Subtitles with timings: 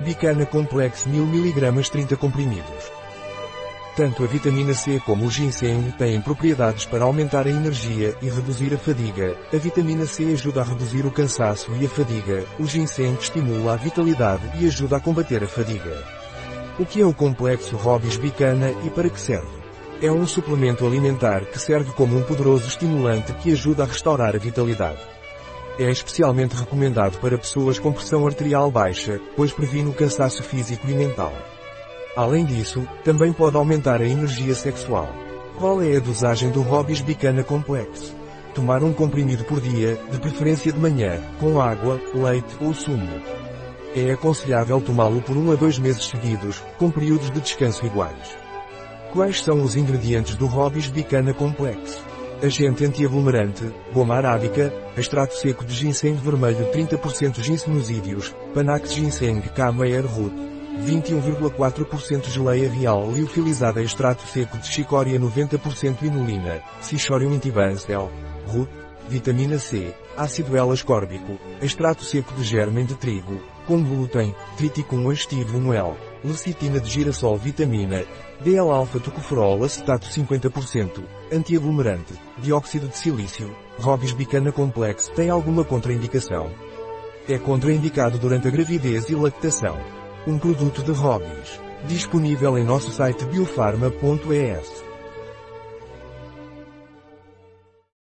[0.00, 2.92] Bicana Complex 1000 mg 30 comprimidos.
[3.96, 8.74] Tanto a vitamina C como o ginseng têm propriedades para aumentar a energia e reduzir
[8.74, 9.36] a fadiga.
[9.52, 12.44] A vitamina C ajuda a reduzir o cansaço e a fadiga.
[12.58, 16.02] O ginseng estimula a vitalidade e ajuda a combater a fadiga.
[16.76, 19.62] O que é o complexo Robis Bicana e para que serve?
[20.02, 24.38] É um suplemento alimentar que serve como um poderoso estimulante que ajuda a restaurar a
[24.40, 24.98] vitalidade.
[25.76, 30.94] É especialmente recomendado para pessoas com pressão arterial baixa, pois previne o cansaço físico e
[30.94, 31.32] mental.
[32.16, 35.08] Além disso, também pode aumentar a energia sexual.
[35.58, 38.14] Qual é a dosagem do Robis Bicana Complex?
[38.54, 43.20] Tomar um comprimido por dia, de preferência de manhã, com água, leite ou sumo.
[43.96, 48.36] É aconselhável tomá-lo por 1 a 2 meses seguidos, com períodos de descanso iguais.
[49.12, 51.98] Quais são os ingredientes do Robis Bicana Complex?
[52.44, 59.70] Agente antiaglomerante, goma arábica, extrato seco de ginseng vermelho 30% ginsenosídeos, Panax ginseng K.
[59.70, 60.34] Root,
[60.86, 68.10] 21,4% geleia real liofilizada extrato seco de chicória 90% inulina, Cichorium intibancel,
[68.46, 75.58] RUT, vitamina C, ácido L-ascórbico, extrato seco de germen de trigo, com glúten, triticum estivo
[75.58, 78.04] 1L, lecitina de girassol vitamina,
[78.40, 86.50] DL-alfa-tocoferol acetato 50%, antiaglomerante, dióxido de silício, Robis bicana complex tem alguma contraindicação?
[87.28, 89.78] É contraindicado durante a gravidez e lactação.
[90.26, 91.60] Um produto de Hobbies.
[91.86, 94.93] Disponível em nosso site biofarma.es.